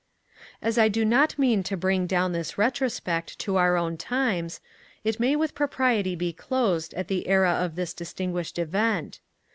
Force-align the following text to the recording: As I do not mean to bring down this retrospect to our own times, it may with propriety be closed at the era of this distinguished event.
As 0.63 0.79
I 0.79 0.87
do 0.87 1.05
not 1.05 1.37
mean 1.37 1.61
to 1.61 1.77
bring 1.77 2.07
down 2.07 2.31
this 2.31 2.57
retrospect 2.57 3.37
to 3.37 3.57
our 3.57 3.77
own 3.77 3.97
times, 3.97 4.59
it 5.03 5.19
may 5.19 5.35
with 5.35 5.53
propriety 5.53 6.15
be 6.15 6.33
closed 6.33 6.95
at 6.95 7.07
the 7.07 7.27
era 7.27 7.51
of 7.51 7.75
this 7.75 7.93
distinguished 7.93 8.57
event. 8.57 9.19